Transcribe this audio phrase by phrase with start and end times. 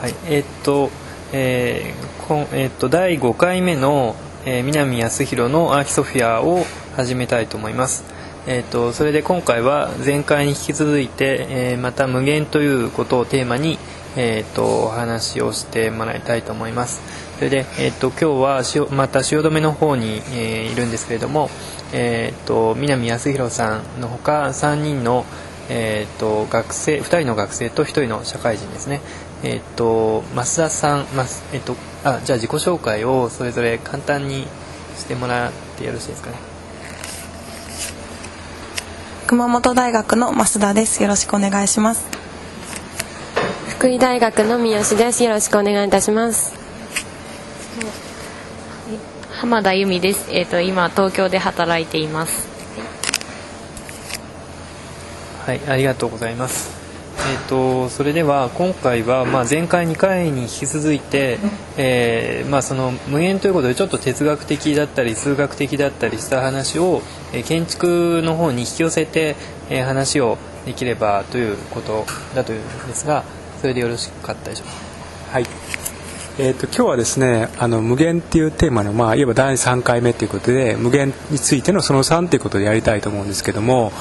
[0.00, 0.88] はいえー、っと
[1.34, 6.64] えーこんえー、っと第5回目の、えー南康弘のアーキソフィアを
[6.96, 8.02] 始めたいと思います。
[8.46, 13.78] えー、とそれで今回は前回に引き続いて、えーまた無限ということをテーマに、
[14.16, 17.02] えー、とお話をしてもらいたいと思います
[17.36, 21.50] それで、えー、と今日はまた汐留の方に、えーいるんですけれども、
[21.92, 25.26] えー、と南康弘さんのほか3人の、
[25.68, 29.02] えー、と学生2人の学生と1人の社会人ですね
[29.42, 34.46] えっ、と増田さん、ますえっとあじゃあ自己紹介をそれぞれ簡単に
[34.96, 36.36] してもらってよろしいですかね？
[39.26, 42.04] 熊本大学の増田ですよろしくお願いします
[43.68, 46.60] 福井大学の三好ですよろしくお願いいたします
[49.40, 50.28] 浜田由美です。
[50.30, 52.46] えっ、と今東京で働いています。
[55.46, 56.79] はい、ありがとうございます。
[57.30, 61.38] えー、とそれでは今回は、まあ、前回2回に引き続いて、
[61.76, 69.36] えーまあ、その無限ということでちょっと哲学的だったり数学的だったりした話を、えー建築の方に引き寄せて、
[69.70, 73.24] えー話をできればということだというんですが
[73.60, 74.72] それでよろしかったでしょうか。
[75.32, 75.46] はい。
[76.38, 83.92] えー、と今日はですねあの無限っていうテーマの、まあ、いわば第3回目ということで無限についてのその3ということでやりたいと思うんですけども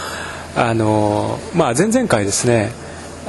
[0.55, 2.71] あの、まあ、前々回ですね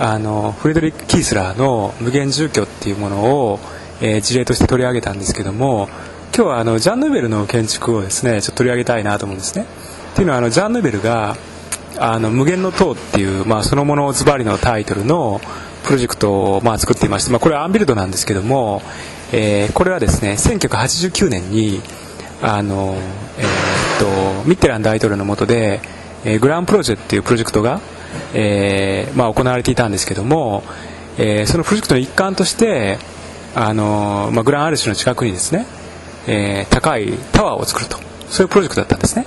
[0.03, 3.61] あのフレドリック・キースラーの無限住居っていうものを、
[4.01, 5.89] えー事例として取り上げたんですけども
[6.34, 9.67] 今日はあのジャン・ヌーベルの建築をですねちょっと取り上げたいなと思うんですね。
[10.12, 11.37] っていうのはあのジャン・ヌーベルが
[11.98, 15.39] あの無限の塔っていう、まあ、そのものズバリのタイトルの
[15.84, 18.81] プロジェクトを、まあ、作っていまして、まあ、これはアンビルドなんですけども、
[19.33, 21.83] えーこれはですね1989年に
[22.41, 22.97] あの、
[23.37, 23.47] えー
[23.97, 25.83] っとミッテラン大統領の下で、
[26.25, 27.83] えーグランプロジェっていうプロジェクトが、
[28.34, 30.62] えーまあ、行われていたんですけども、
[31.19, 32.98] えーそのプロジェクトの一環として
[33.55, 35.66] あの、まあ、グランアルシュの近くにですね、
[36.27, 37.98] えー高いタワーを作ると。
[38.28, 39.27] そういうプロジェクトだったんですね。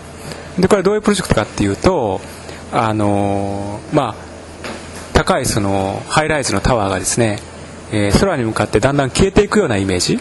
[0.58, 2.22] でこれはどういうプロジェクトかっていうと
[2.72, 4.16] あのまあ
[5.14, 7.40] 高いそのハイライズのタワーがですね、
[7.92, 10.20] え空に向かってだんだん消えていくようなイメージ。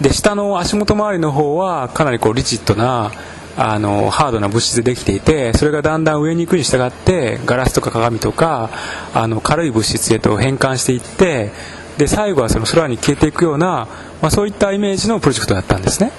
[0.00, 3.12] で下の足元周りの方はかなりこうリチッドな
[3.56, 8.70] あのハードな物質でできていてそれがだんだん上に行くに従ってガラスとか鏡とか
[9.14, 11.50] あの軽い物質へと変換していって
[11.96, 13.88] で最後はその空に消えていくような、
[14.20, 16.12] まあ、そういったイメージのプロジェクトだったんですね。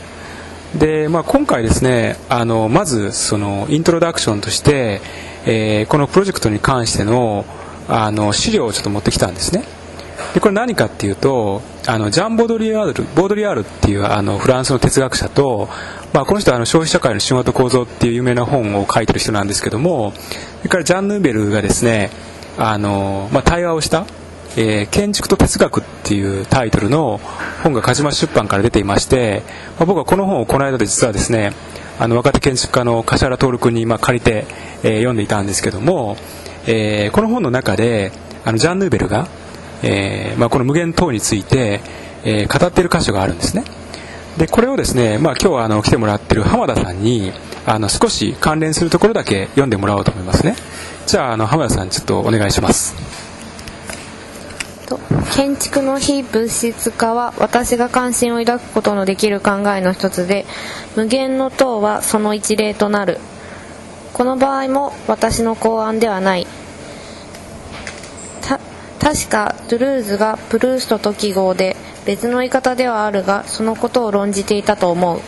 [0.75, 5.01] で、まあ、今回ですねあのまずそのイントロダクションとして、
[5.45, 7.45] えーこのプロジェクトに関しての
[7.87, 9.63] あの資料をちょっと持ってきたんですね。
[10.33, 15.69] でこれ何かっていうとあのジャン・ボードリアールボードリアールっていうあのフランスの哲学者と、
[16.13, 22.11] まあ、この人はあの消費社会の神話と構造っていう有名な本を書いてる人なんですけどもそれからジャン・ヌーベルがですね
[22.57, 24.05] あの、まあ、対話をした
[24.57, 27.19] えー建築と哲学っていうタイトルの
[27.63, 29.43] 本が鹿島出版から出ていまして、
[29.77, 31.53] まあ僕はこの本をこの間で実はですね
[31.99, 34.45] あの若手建築家の柏原徹君にま借りて、
[34.83, 36.17] えー読んでいたんですけども、
[36.65, 38.11] えーこの本の中で
[38.45, 39.27] あのジャン・ヌーベルが、
[39.83, 41.81] えーまあ、この無限塔について、
[42.23, 43.63] えー語っている箇所があるんですね。
[44.37, 47.33] でこれをですね、まあ、今日はあの来てもらってる浜田さんに
[47.65, 50.55] あの少し関連するところだけ読んでもらおうと思いますね。
[51.07, 52.95] じゃああの浜田さんちょっとお願いします。
[55.35, 60.45] 建築の非物質化は私が関心を抱くことのできる考えの一つで
[60.95, 63.19] 無限の塔はその一例となる。
[64.13, 66.47] この場合も私の考案ではない。
[69.07, 75.21] 確かドゥルーズがプルーストと記号で別の言い方ではあるがそのことを論じていたと思う。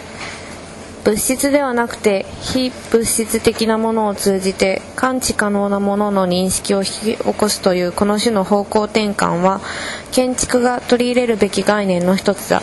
[1.05, 9.61] 物質ではなくて非物質的なものを通じて感知可能なものの認識を引き起こすというこの種の方向転換は
[10.11, 12.61] 建築が取り入れるべき概念の一つだ。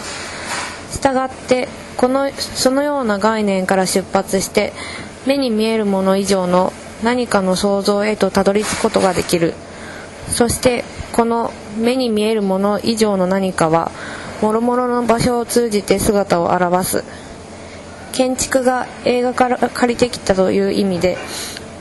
[0.91, 4.75] したがってこのそのような概念から出発して
[5.27, 9.55] 目に見えるもの以上の何かの想像へとたどり着くことができる。
[10.31, 13.91] そしてこの目に見えるもの以上の何かは
[14.41, 17.05] 諸々の場所を通じて姿を現す。
[18.13, 21.19] 建築が映画から借りてきたという意味で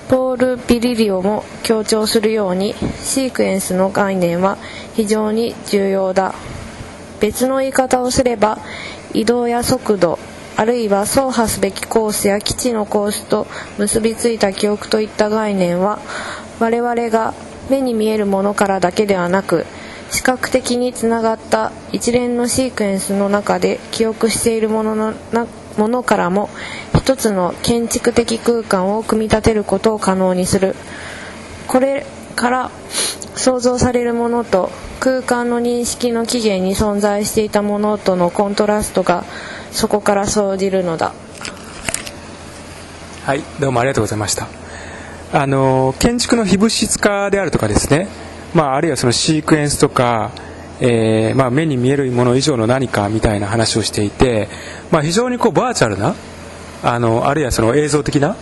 [0.09, 4.57] ポール・ビリリオも強調するようにシークエンスの概念は
[4.95, 6.35] 非常に重要だ。
[7.21, 8.59] 別の言い方をすれば
[9.13, 10.19] 移動や速度
[10.57, 13.47] あるいは走破すべきコースや基地のコースと
[13.77, 15.99] 結びついた記憶といった概念は
[16.59, 17.33] 我々が
[17.69, 19.65] 目に見えるものからだけではなく
[20.11, 25.47] 視覚的につながった一連のシークエンスの中で記憶しているもののな
[25.77, 26.49] ものからも
[26.95, 30.75] 一つの建築的空間を組み立てることを可能にする。
[31.67, 32.71] これから
[33.35, 39.25] 想像されるものと空間の認識の起源に存在していたものとのコントラストが
[39.71, 41.13] そこから生じるのだ。
[43.25, 44.64] はいどうもありがとうございました。
[45.35, 48.07] あの建築の非物質化であるとかですね、
[48.53, 50.31] まあ、あるいはそのシークエンスとか、
[50.79, 54.47] えーまあ、目に見えるもの以上の何かみたいな話をしていて、
[54.91, 56.15] まあ、非常にこうバーチャルな
[56.83, 58.37] あのあるいはその映像的な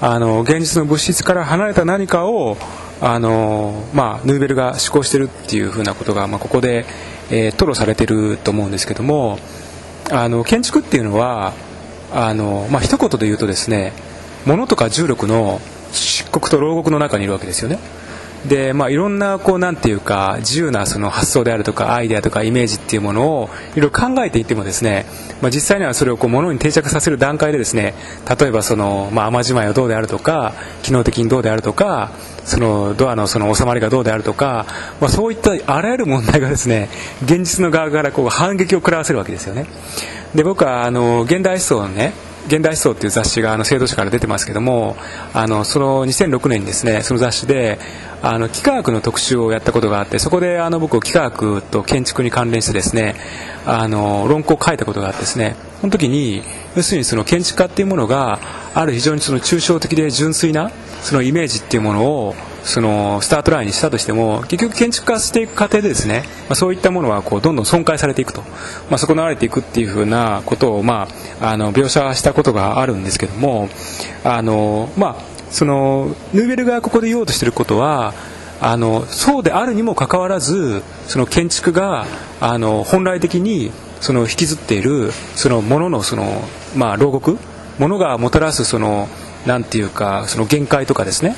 [0.00, 2.56] あの現実の物質から離れた何かを
[3.02, 6.86] あの、まあ、ヌーベルが思考してるっていうふうなことが、ま、ここで、
[7.30, 9.38] えー、吐露されてると思うんですけども
[10.10, 11.52] あの建築っていうのは
[12.14, 13.92] あの、まあ一言で言うとですね
[14.46, 15.60] 物とか重力の
[16.30, 17.78] 漆黒と牢獄の中にいるわけですよね。
[18.46, 25.04] で、まあ、いろんなこうなんていうか自由なその発想であるとかアイデアとかイメージっていうものをいろいろ考えていってもですね、
[25.42, 27.94] まあ、実際にはそれをこう物に定着させる段階でですね
[28.38, 32.12] 例えばその、まあ、雨じまいはどうであるとか機能的にどうであるとか
[32.44, 34.66] そのドアのその収まりがどうであるとか、
[35.00, 36.88] まあ、そういったあらゆる問題がですね
[37.22, 39.66] 現実の側からこう反撃を食らわせるわけですよね。
[40.34, 42.12] で僕はあの現代思想のね
[42.50, 44.96] 現代思想っていう雑誌があの生徒誌から出てますけども
[45.32, 47.78] あのその2006年にですねその雑誌で
[48.22, 53.14] あの幾何学の特集をやったことがあってそこであの僕幾何学と建築に関連してですね
[53.64, 56.42] あの論考を書いたことがあってですねその時に
[56.74, 58.40] 要するにその建築家っていうものが
[58.74, 68.42] ある非常にその抽象的で純粋なそのイメージっていうものをそのスタートラインにしたとしても結局建築化していく過程でですね、まあ、そういったものはこうどんどん損壊されていくと、
[68.90, 71.08] まあ、損なわれていくっていうふうなことを、ま
[71.40, 73.68] あ、あの描写したことがあるんですけども
[74.24, 75.16] あの、まあ、
[75.50, 78.14] そのヌーベルがここで言おうとしていることは
[78.60, 82.04] あのそうであるにもかかわらずその建築が
[82.40, 86.42] あの本来的にその引きずっているそのもののその、
[86.76, 87.38] まあ、牢獄
[87.78, 89.08] ものがもたらすその
[89.46, 91.34] なんていうかその限界とかですね。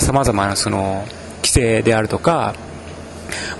[0.00, 1.04] さまざ、まなその
[1.36, 2.54] 規制であるとか、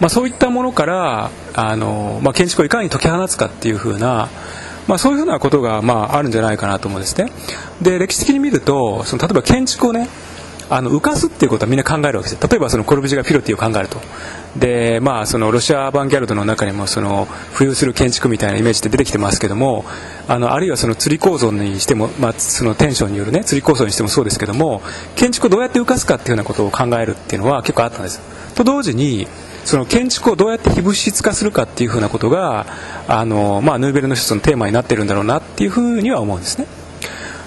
[0.00, 4.28] まあ、そういったものからあの、まあ、建築をいかに解き放つかっていうふうな、
[4.87, 7.31] まあ、そういうふうなことが、まあ、あるんじゃないかなと思うんですね。
[7.81, 10.08] で歴史的に見るとその例えば建築をね
[10.70, 14.00] あの浮かすっていうことはみんな考えるわけです例えばそのコルブジがピロティを考えると。
[14.56, 19.84] でまあそのロシアアバンギャルドの中にもその浮遊する建築みたいなイメージって出てきてますけども
[20.28, 24.81] あのあるいはその釣り構造にしても、まあ、そのテンションによるね釣り構造にしてもそうですけども
[25.16, 28.20] 建築をどうやって浮かすかっていうようなことを考えるっていうのは結構あったんです。
[28.55, 29.26] と同時に
[29.64, 32.66] その建築をどうやって非物質化するかっていうふうなことが
[33.08, 36.66] あの、まあ、ヌーベルの一つのテーマになってるんだろうなっていうふうには思うんですね。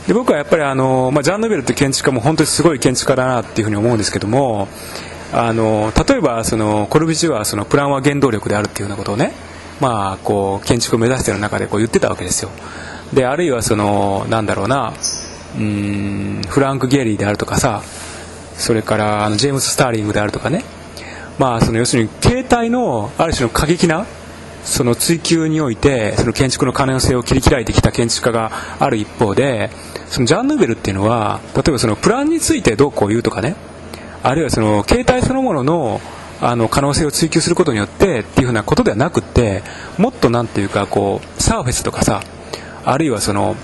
[0.08, 4.70] で僕はやっぱりあの、まあ、ジャン・ヌーベルって建築家も本当にすごい建築家だなっていうふうに思うんですけども
[5.34, 9.34] あの例えばそのコルビジュはそのプランは原動力であるっていうようなことをね、
[9.82, 12.52] まあ、こう建築を目指している中でこう言ってたわけですよ。
[13.14, 14.94] であるいはそのなんだろうな
[15.58, 17.82] うんフランク・ゲリーであるとかさ
[18.56, 20.64] それからあのジェームス・スターリングであるとかね、
[21.38, 24.06] まあ、その要するに携帯のある種の過激な
[24.64, 29.70] その追求においてその建築の可能性を切り開いてきた建築家がある一方で
[30.10, 33.56] そのジャン・ヌーベルっていうのは例えばそのプランについてどうこう言うとかね
[34.24, 36.02] あるいはその携帯そのものの
[36.40, 39.64] あの可能性を追求することによってっていうふうなことではなくって
[39.98, 42.22] もっとなんていうかこうサーフェスとかさ
[42.86, 43.56] あるいはその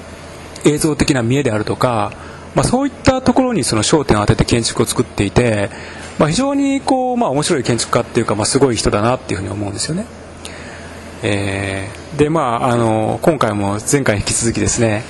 [0.66, 2.12] 映像的な見えであるとか、
[2.56, 5.70] まあ、そういったところにその焦点を当てて建築を作っていて、
[6.18, 10.06] まあ、非常にこう、まあ、面白い建築家っていうか、まあ、すごい人だなっていうふうに思うんですよね。
[11.26, 15.04] えー、でまああの今回も前回引き続きですね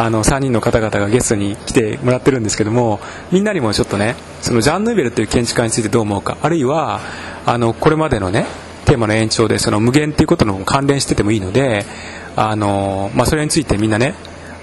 [0.00, 7.00] あの3人の方々がゲストに来てもらってるんですけどもみんなにもちょっとねそのジャン・ヌーベルという建築家についてどう思うかあるいは
[7.44, 8.46] あのこれまでのね
[8.86, 11.84] テーマの延長でその無限っていうことの関連しててもいいので
[12.34, 14.14] あの、まあ、それについてみんなね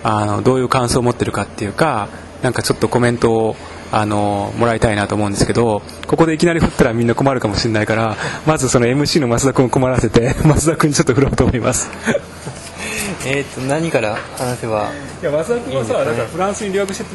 [0.03, 2.09] あのどういう感想を持ってるかっていうか
[2.41, 3.55] なんかちょっとコメントを
[3.91, 8.17] あのもらいたいなと思うんですけどここでいきなり振ったらみんな困るかもしれないから
[8.47, 11.91] まずその MC の増田君を困らせて増田君にちょっと振ろうと思います。
[13.25, 14.89] えっと何から話せば
[15.21, 17.05] いや増田君はさ、ね、だからフランスに留学して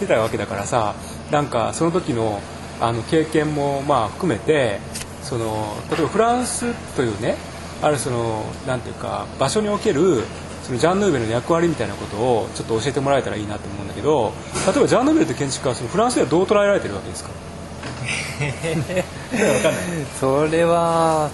[0.00, 0.94] てたわけだからさ
[1.30, 2.40] なんかその時の
[2.80, 4.80] あの経験もまあ含めて
[5.22, 7.36] その例えばフランスというね
[7.80, 10.24] あるそのなんていうか場所における
[10.64, 14.32] そのジャン・ヌーベルの役割みたいなことをちょっと教えてもらえたらいいなと思うんだけど
[14.66, 17.30] 例えばジャン・ヌーベルという建築家はそのフランスではどう捉えられてるわけですか？
[20.20, 21.30] それは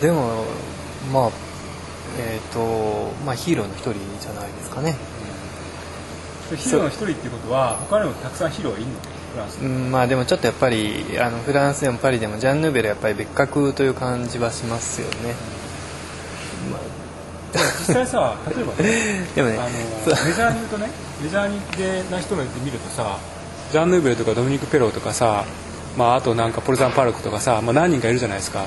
[0.00, 0.44] でも
[1.12, 1.30] まあ
[2.18, 4.96] えっ、ー、とまあヒーローの一人じゃないですかね、
[6.50, 8.94] うん、ヒーローの一人っていうことは他にもたくさんヒーローはいるの？
[9.32, 15.34] フランスうんまあでもちょっとやっぱりあのフランスでもパリでもジャン・ヌーベルはやっぱり別格という感じはしますよね、
[16.70, 16.80] まあ
[17.54, 20.90] 実際さ 例えばねでもねあのメジャーに言うとね
[21.22, 23.18] メジャーにでな人で見るとさ
[23.70, 25.44] ジャン・ヌーベルとかドミニク・ペローとかさ
[25.96, 28.64] まあ、あとなんかポルザンパルクとかさ、まあ、何人かいるじゃないですか。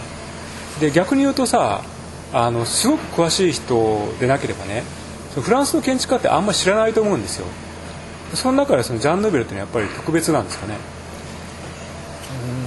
[0.79, 1.81] で逆に言うとさ
[2.37, 4.83] あのすごく詳しい人でなければね
[5.35, 7.45] フランスの建築家ってあんまり知らないと思うんですよ。
[8.33, 10.75] その中でそのジャン・ヌーベルっていうのはやっぱり特別なんですかね？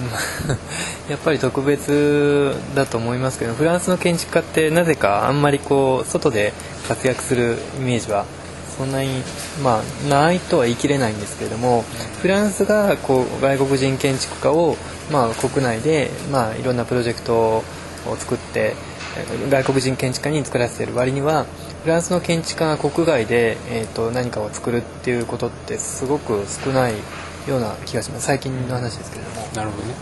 [1.11, 6.55] やっぱり特別だと思いますけどフランスの建築家ってなぜかあんまりこう外で
[6.89, 8.25] 活躍するイメージは
[8.79, 9.23] そんなに、
[9.63, 11.85] まあ、ないとは言い切れないんですけれども
[12.23, 14.77] フランスがこう外国人建築家を、
[15.11, 17.65] まあ、国内で、まあ、いろんなプロジェクトを
[18.19, 18.75] 作って
[19.51, 21.47] 外国人建築家に作らせてる割には
[21.83, 26.95] フランスの建築家が国外で、えーと、何かを作るっていうことってすごく少ない
[27.49, 28.27] ような気がします。
[28.27, 29.49] 最近の話ですけれども。
[29.55, 29.95] なるほどね。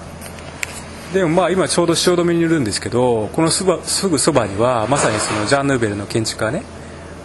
[1.12, 6.64] でもまあ今ちょうど汐留にいるんですけどこのすばすぐそばにはまさにそのジャン・ヌーベルの建築家ね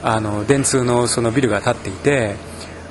[0.03, 2.35] あの電通のそのビルが建っていて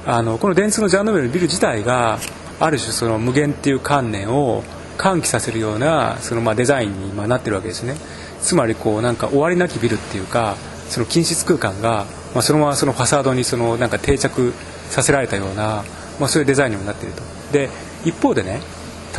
[0.04, 2.18] あのこの電通のジャン・ヌーベルのビル自体が
[2.58, 4.64] ある種その無限っていう観念を
[4.98, 7.94] 喚起させるようなそのまあデザインに今なってるわけですね。
[8.42, 10.56] つまりこうなんか終わりなきビルっていうか
[10.88, 14.52] その近室空間が、まあ、そのままそのファサードにそのなんか定着
[14.88, 15.84] させられたような、
[16.18, 17.22] まあ、そういうデザインにもなっていると。
[17.52, 17.68] で
[18.04, 18.60] 一方でね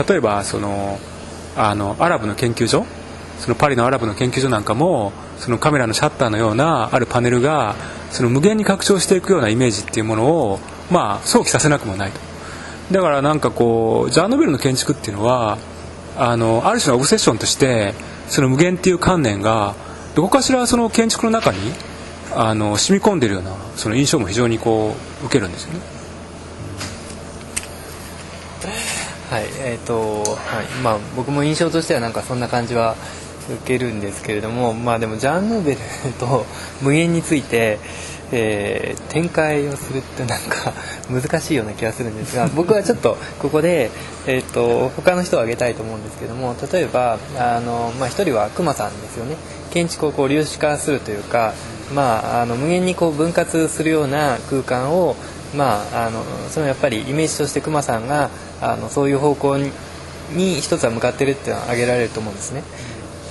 [0.07, 0.99] 例えばその
[1.55, 2.85] あのアラブの研究所
[3.39, 7.75] そのパリのアラブの研究所なんかもそのカメラのシャッターのようなあるパネルが
[8.11, 10.59] その無限に拡張していくようなイメージっていうものを、
[10.91, 12.19] まあ、想起させなくもないと。
[12.91, 15.57] だからなんかこうジャーノベルの建築っていうのは
[16.17, 17.93] あのある種のオブセッションとして
[18.31, 19.75] その無限っていう観念が
[20.15, 21.57] どこかしらその建築の中に
[22.33, 25.79] あの染み込んでるようなその印象も非常にこう受けるんですよね。
[29.29, 32.95] はいえーとはいまあ、僕も印象としてはなんかそんな感じは
[33.49, 35.77] 受けるんですけれども、まあ、でもジャン・ヌーベル
[36.19, 36.45] と
[36.81, 37.79] 無限について、
[38.31, 40.73] えー、展開をするってなんか
[41.09, 43.91] 難しいような気がするんですが 僕はちょっとここで、
[44.25, 49.35] えーと、他の人を挙げたいと思うんですけども例えばあの、まあ、1人は熊さんですよね
[49.71, 51.53] 建築をこう粒子化するというか、
[51.93, 55.15] まあ、あの無限にこう分割するような空間を
[55.55, 58.29] まあ、あのそのやっぱりイメージとして熊さんが
[58.61, 59.71] あのそういう方向に
[60.33, 62.63] に一つは向かってるっていうのは挙げられると思うんですね。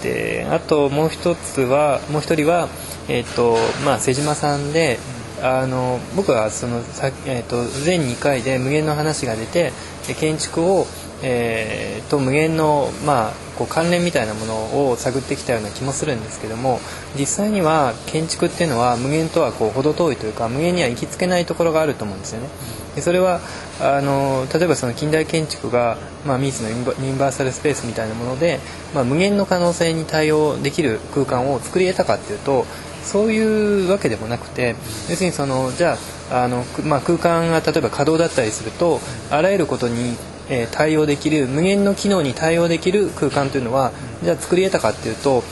[0.03, 2.69] であともう一つはもう一人は、
[3.11, 5.01] えーとまあ、瀬島さんで
[5.43, 9.73] あの僕はそのさ、えーと、全2回で無限の話が出て
[10.21, 10.87] 建築を、
[11.25, 16.79] えー、と無限の、まあ、こう関連みたいなものを探ってきたような気もするんですけども
[17.19, 22.49] 実際には建築っていうのは無限とはこう程遠いというか無限には行きつけないところがあると思うんですよね。
[22.95, 23.41] でそれは
[23.81, 26.75] あの例えばその近代建築が、まあ、ミースのユ
[27.13, 28.59] ニバーサルスペースみたいなもので、
[28.95, 32.67] まあ、無限の可能性に対応できる空間を作り得たかっていうと
[33.05, 34.75] そういうわけでもなくて
[35.09, 35.97] 要するにそのじゃ
[36.31, 40.17] ああの、まあ、空間が例えば稼働だったりするとあらゆることに
[40.51, 43.93] え対応できる無限の機能に対応できる空間というのは
[44.23, 45.43] じゃあ作り得たかっていうと、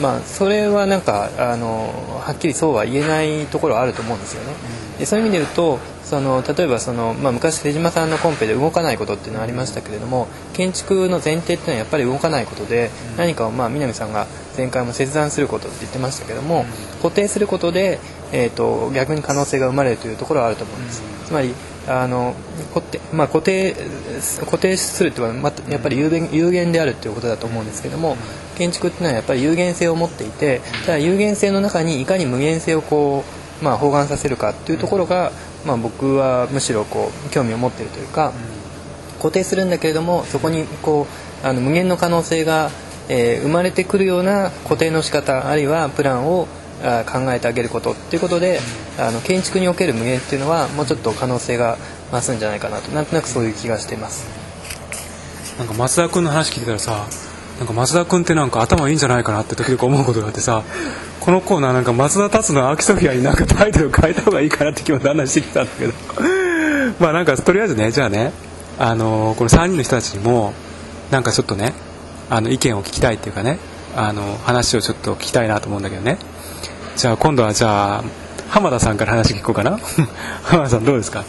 [0.00, 4.54] まあ、それはなんかあのはっきりそうは言えないところはあると思うんですよね。
[4.98, 16.64] でそういう意味で言うとその例えばその、まあ、昔瀬島さんのコンペで動かないことっていうのはありましたけれども建築の前提っていうのはやっぱり動かないことで何かをまあ南さんが前回も切断することって言ってましたけども
[17.02, 17.98] 固定することで、
[18.32, 21.02] えーと、逆に可能性が生まれるというところはあると思うんです。
[21.26, 21.54] つまり
[21.86, 22.34] あの
[22.72, 23.74] 固定,、まあ、固定
[24.40, 28.16] 固定するっていうのは、ま、やっぱり有限有限であるっていうことだと思うんですけども
[28.56, 35.32] 建築っていうのはやっぱり有限性を持っていてただ有限性の中にいかに無限性をこう、まあ、包含させるかっていうところが、
[35.64, 38.32] まあ、僕はむしろこう興味を持っているというか
[39.18, 41.06] 固定するんだけれどもそこにこ
[41.42, 42.70] うあの無限の可能性が、
[43.08, 46.46] えー、生まれてくるような固定の仕方あるいはプランを
[46.82, 48.60] 考えてあげることっていうことで
[48.98, 51.78] あの建築における無限っていうのはもうちょっと可能性が
[52.10, 54.44] 増すんじゃないかなとなんとなくそういう気がしています。
[55.58, 57.06] なんか松田君の話聞いてたらさ
[57.58, 60.62] なんか松田君ってなんか頭いいんじゃないかなって時々思うことがあってさ
[61.20, 65.92] このコーナーなんか松田達のアキソフィアになんかタイトル変えた方がいいかなって気もだんだんしてきたんだけど。
[67.00, 68.32] まあなんかとりあえずねじゃあね
[68.78, 70.52] あのこの3人の人たちにも
[71.10, 71.72] なんかちょっとね
[72.28, 73.58] あの意見を聞きたいっていうかね
[73.96, 76.18] あの話をちょっと聞きたいなと思うんだけどね。
[76.96, 78.04] じゃあ今度はじゃあ
[78.50, 79.78] 浜田さんから話聞こうかな。
[80.44, 81.24] 浜田さんどうですか？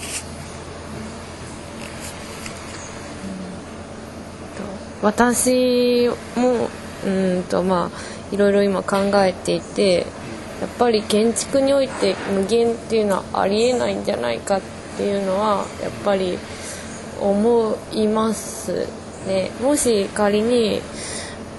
[5.06, 6.68] 私も
[7.06, 10.08] うんとまあいろいろ今考えていて
[10.60, 14.62] やっぱり建築において無限っていうのはありえないんじゃないかっ
[14.98, 16.40] ていうのはやっぱり
[17.22, 18.88] 思います
[19.28, 19.52] ね。
[19.62, 20.82] もし仮に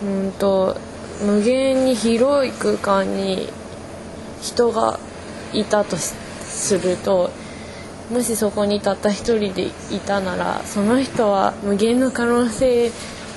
[0.03, 0.76] うんと
[1.25, 3.49] 無限に広い空間に
[4.43, 4.99] 人が
[5.53, 7.31] いたとすると
[8.11, 12.91] もしそこにたった一人でいたならその人は無限の可能性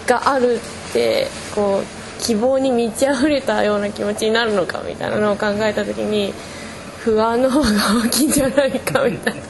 [0.09, 6.33] があるってこう希望に満ち溢れたような気持ちになるのかみたいなのを考えた時に
[6.97, 7.69] 不安の方が
[8.03, 9.41] 大きいんじゃないかみたいな。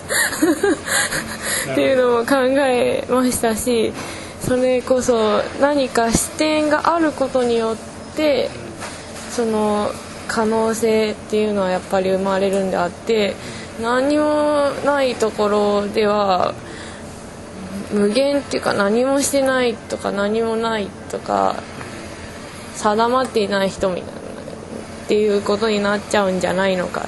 [1.72, 3.94] っていうのも考えましたし
[4.42, 8.50] それこそ何か視点があることによって
[9.32, 9.92] その
[10.28, 13.36] 可能性っていうのはやっぱり生まれるんであって
[13.82, 16.54] 何もないところでは
[17.92, 21.56] 無限っていうか何もしてないとか何もないとか
[22.76, 27.02] 定まっていない人みたいなっていうことになっちゃうんじゃないのか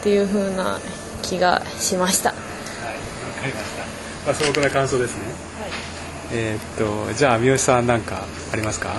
[0.00, 0.78] っていうふうな
[1.22, 2.30] 気がしました。
[2.30, 2.42] はい、わ
[3.42, 3.82] かりました。
[4.26, 5.22] まあ素朴な感想ですね。
[5.60, 5.70] はい、
[6.32, 8.90] えー、っとじゃあ三好さんなんかありますか？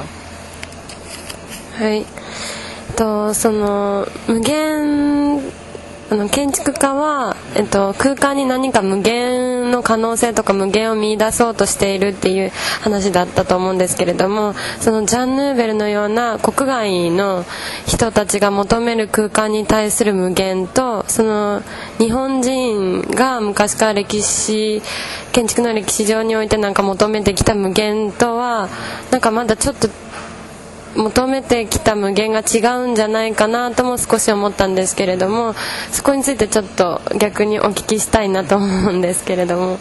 [1.77, 2.05] はい。
[2.97, 5.39] とその無限
[6.11, 12.51] あの建築家は、えっと、空間に何か無限の可能性とか無限を見出そうとしているっていう
[12.81, 17.45] 話だったと思うんですけれどもそのジャン・ヌーベルのような国外の
[17.85, 21.61] 人たちが求める空間に対する無限とその
[21.99, 24.81] 日本人が昔から歴史
[25.31, 28.67] 建築の歴史上においてなんか求めてきた無限とは
[29.11, 29.89] なんかまだちょっと
[30.99, 35.55] 求めてきた無限が違うんじゃないかなとも少し思ったんですけれども
[35.91, 39.77] そこについてちょっと逆にお聞きしたいなと思うんですけれども。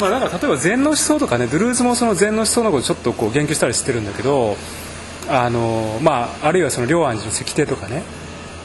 [0.00, 4.56] まあ、なんか例えば禅の思想とかねドゥルーズもその禅の思想のことちょっとこう言及したりしてるんだけど
[5.28, 8.02] あの、まあ、あるいはその龍安寺の石庭とかね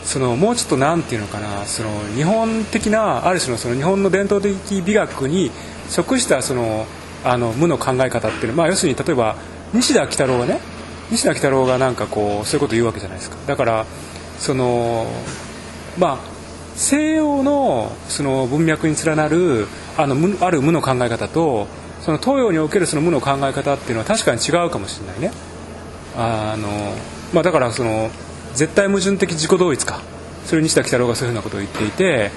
[0.04, 5.52] そのもうちょっとなんていうのかなその日本的なある種のその日本の伝統的美学に
[5.90, 6.88] 即したその
[7.24, 9.36] あの無の考え方っていうのは、まあ、要するに例えば
[9.74, 10.60] 西田鬼太郎がね
[11.12, 13.38] 西田鬼太郎がなんかこうそういうこと言うわけじゃないですか。
[13.48, 13.86] だから
[14.40, 15.08] その
[15.98, 16.18] まあ
[16.76, 21.68] 西洋のその文脈に連なるあのある無の考え方と
[22.02, 25.32] その東洋におけるその無の考え方っていうのは確かに違うかもしれないね。
[26.16, 26.68] あの、
[27.34, 28.10] まあ、だからその
[28.54, 30.02] 絶対矛盾的自己同一か。
[30.46, 32.32] それ西田鬼太郎がそういうふうなことを言っていて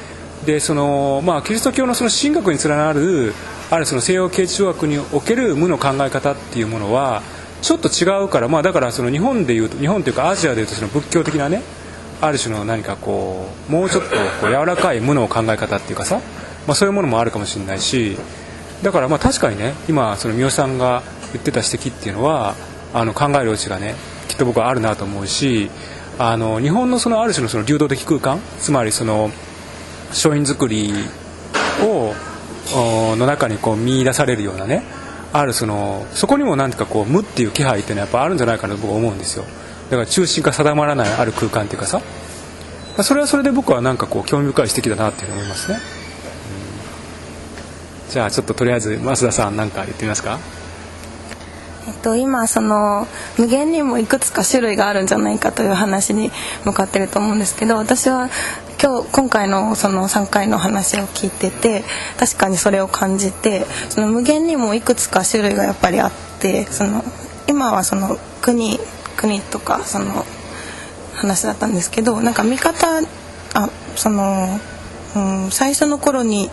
[0.44, 3.35] でその、まあ、キリスト教のその神学に連なる
[3.70, 7.22] あるその西洋形中学における無の考え方っていうものは
[7.62, 11.62] ちょっと違うから、まあ、だからその日本でいうと日本というかアジアでいうとその仏教的なね
[12.20, 16.20] ある種の何かこうもうちょっとこう柔らかい無の考え方っていうかさ、
[16.66, 18.16] まあ、そういうものもあるかもしれないし
[18.83, 22.55] だからまあ確かにね今その三好さんが言ってた指摘っていうのは
[22.92, 23.94] あの考える余地がね
[24.29, 25.70] きっと僕はあるなと思うし
[26.18, 29.31] あの日本のそのある種のその流動的空間つまりその
[30.12, 30.92] 商品作り
[31.83, 32.12] を
[33.16, 34.83] の中にこう見出されるようなね
[35.32, 39.44] あるそのそこにも何ていうかこう無っていう気配っていうのはやっぱあるんじゃないかなと僕は思うんですよ。
[39.90, 42.00] だから中心が定まらないある空間っていうかさ。
[43.02, 45.78] それはそれで僕はなんかこう興味深い指摘だなっていうふうに思いますね、
[48.06, 50.38] うん、じゃあちょっととりあえず増田さん何か言ってみますか？
[51.88, 53.06] えっと、今その
[53.38, 56.30] 無限にもいくつか種類があるんじゃないかという話に
[56.64, 58.28] 向かってると思うんですけど私は
[58.82, 61.84] 今日今回のその3回の話を聞いてて
[62.18, 67.04] 確かにそれを感じてその無限にもいくつか種類がやっぱりあってその
[67.46, 68.78] 今はその国
[69.18, 70.24] 国とかその
[71.14, 73.02] 話だったんですけどなんか見方
[73.52, 74.48] あその、
[75.14, 76.48] うん、最初の頃に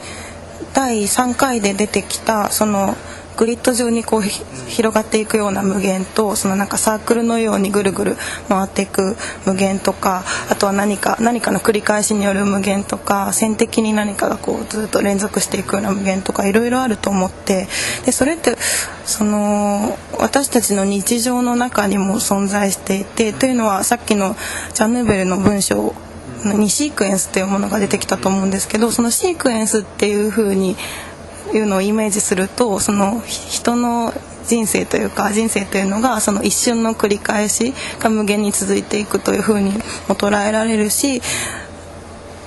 [0.73, 2.97] 第3回で出てきたその
[3.38, 8.17] グリッド上にこう広がっていくような無限とそのなんかサークルのようにぐるぐる
[8.50, 17.67] 回っていく無限とかあとは何か何かの繰り返しによる無限とか線的に何かがこうずっと連続していくような無限とかいろいろあると思って
[18.06, 18.58] でそれって
[19.06, 24.36] その私たちの日常の中にも存在していてというのはさっきの
[24.73, 25.93] ジャンヌーベルの文章
[26.43, 30.76] にシークエンスっていうものが出てきたと思うんですけどそのシークエンスっていう風に
[31.53, 34.13] いうのをイメージするとその人の
[34.45, 39.71] 人生というか人生というのがその一瞬の繰り返しが無限に続いていくというふうに
[40.07, 41.21] も捉えられるし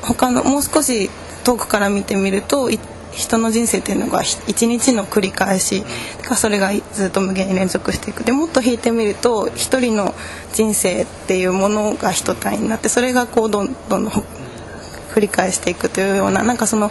[0.03, 1.11] 他のもう少し
[1.45, 2.71] 遠くから見てみると
[3.13, 5.83] 人の人生というのが一日の繰り返し
[6.23, 8.25] がそれがずっと無限に連続していく。
[8.25, 10.15] でもっと引いてみると一人の
[10.53, 16.91] 人生っていうものが一体になってそれがこうどんどん繰り返していくというようななんかその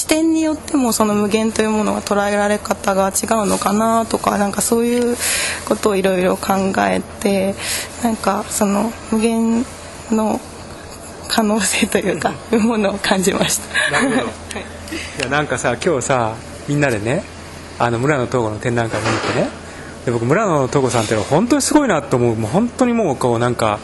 [0.00, 5.14] 視点によってもその無限というものが捉えられ方が違うのかなとかなんかそういう
[5.68, 7.54] ことをいろいろ考えて
[8.02, 9.62] なんかその無限
[10.10, 10.40] の
[11.28, 13.90] 可能性というか、いうものを感じました。
[13.92, 14.30] なるほど。
[15.20, 16.34] いやなんかさ今日さ
[16.66, 17.22] みんなでね
[17.78, 19.48] あの村野東吾の展覧会見に行ってね
[20.06, 23.78] で僕村野東吾さんってのは本当にすごいなと思うもう本当にもうこうなんか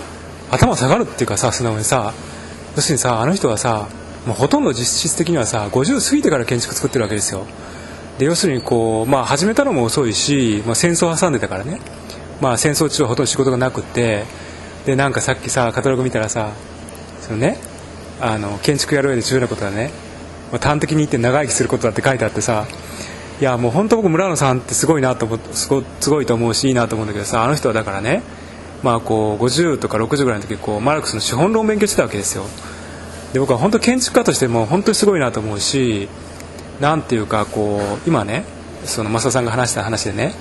[0.50, 2.14] 頭下がるっていうかさ素直にさ
[2.74, 3.86] 要するにさあの人はさ
[4.26, 7.46] もうほとんど実質的にはさ50過ぎてから建築作ってるわけですよ。
[8.18, 11.80] で要するにこう、まあ、始めたのも遅いし、まあ、戦争挟んでたからね、
[12.40, 14.24] まあ、戦争中はほとんど仕事がなくって
[14.86, 16.52] でなんかさっきさカタログ見たらさ
[17.20, 17.58] そのね
[18.20, 19.90] あの建築やる上で重要なことはね、
[20.50, 22.66] まあ、端的に言って長生きすることだって書いてあってさ
[23.38, 28.22] いやもう本当僕村野さんってすごいなと思ってすごすごいと思うしいいなと思うんだけどさあの人はだからね
[28.82, 32.44] まあこう50とか60ぐらいの時こうマルクスの資本論を勉強してたわけですよ。
[33.32, 36.08] で僕は本当建築家としても本当にすごいなと思うし
[36.80, 38.44] なんていうかこう今ね
[38.84, 40.34] その増田さんが話した話でね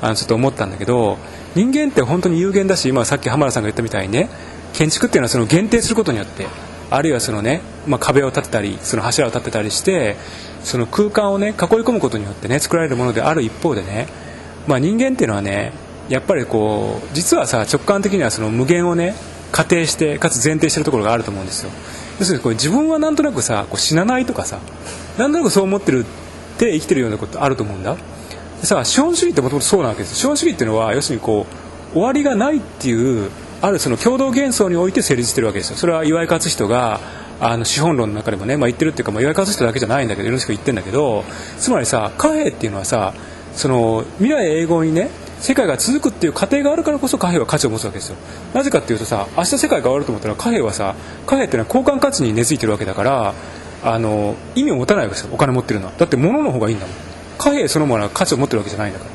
[0.00, 1.18] あのちょっと思ったんだけど
[1.54, 4.28] 人間って本当に有限だし今さっき浜田さんが言ったみたいにね
[4.72, 6.46] 建築っていうのはその限定することによって
[6.90, 10.16] あるいはそのね、まあ、壁を建てたりその柱を建てたりして
[10.62, 14.06] その空間をね囲い込むことによってね作られるものである一方でね、
[14.66, 15.72] まあ、人間っていうのはね
[16.08, 19.14] やっぱりこう実はさ直感的にはその無限をね
[19.52, 21.70] 仮定してかつ前提してるところがあると思うんですよ。
[22.18, 24.58] 要するにこう自分はなんとなくさこう死なないとかさ
[25.18, 27.96] なんとなくそう思ってるって生きてるようなことあると思うんだ。
[28.60, 31.46] でさ資本主義ってもともとそうなわけです資本主義っていうのは要するにこ
[31.92, 35.76] う終わりがないっていうあるその共同幻想において成立してるわけですよ。
[35.76, 37.00] それは岩井勝人が
[37.40, 41.24] あの資本論の中でもね、まあ、言ってるっていうか、まあ、岩井勝人だけじゃないんだけどいろんな人が言ってるんだけど
[41.58, 43.14] つまりさ貨幣っていうのはさ
[43.54, 48.16] その未来永劫にね世界が続くっていう過程があるからこそ貨幣は価値を持つわけですよ。
[48.54, 50.94] なぜかっていうとさ明日世界が終わると思ったら貨幣はさ
[51.26, 53.34] 貨幣っていうのは交換価値に根付いてるわけだから
[53.84, 55.30] あの意味を持たないわけですよ。
[55.32, 55.92] お金持ってるのは。
[55.96, 56.96] だって物の方がいいんだもん。
[57.38, 59.10] 貨幣そのものは価値を持ってるわけじゃないんだから。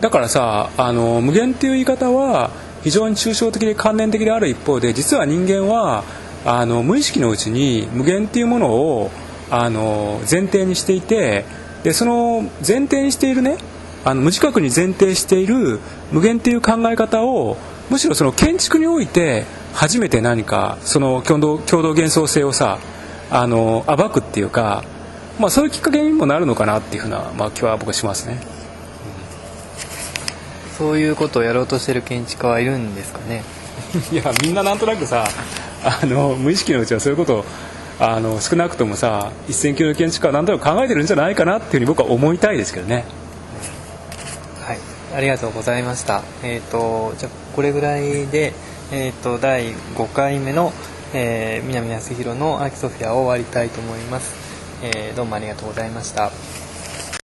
[0.00, 2.50] だからさあの無限っていう言い方は
[2.84, 6.04] 非常に抽象的で観念的である一方で実は人間は
[6.44, 9.10] あの無意識のうちに無限っていうものを
[9.50, 11.44] あの前提にしていて
[11.82, 13.56] でその前提にしているね
[14.06, 15.80] あの無自覚に前提している
[16.12, 17.56] 無限っていう考え方を
[17.90, 22.78] むしろその建築において初めて何かその共同共同幻想性をさ
[23.32, 24.84] あの暴くっていうか、
[25.40, 28.38] まあ、そういうきっかけにもなるのかなっていうふうな、まあ、気は僕はしますね。
[30.78, 33.42] そういうことをやろうとしてる建築家はいるんですかね？
[34.12, 35.26] いやみんななんとなくさ
[35.82, 37.44] あの無意識のうちはそういうことを
[37.98, 43.04] あの少なくともさ一線級の建築家は何となく考えてるんじゃないかなっていうふうに僕は思いたいですけどね。
[45.16, 46.22] ありがとうございました。
[46.42, 48.52] えっ、とじゃこれぐらいで
[48.92, 50.72] えっ、と第5回目の、
[51.14, 54.34] えー南康弘のアーキソフィアを終わりたいと思います。
[54.82, 56.65] えーどうもありがとうございました。